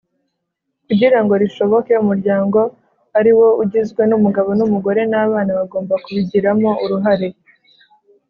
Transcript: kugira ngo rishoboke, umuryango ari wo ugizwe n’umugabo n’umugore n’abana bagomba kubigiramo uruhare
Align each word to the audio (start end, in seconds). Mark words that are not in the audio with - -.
kugira 0.87 1.17
ngo 1.23 1.33
rishoboke, 1.43 1.93
umuryango 2.03 2.59
ari 3.19 3.31
wo 3.37 3.47
ugizwe 3.63 4.01
n’umugabo 4.09 4.49
n’umugore 4.59 5.01
n’abana 5.11 5.51
bagomba 5.59 5.93
kubigiramo 6.03 6.69
uruhare 6.83 7.29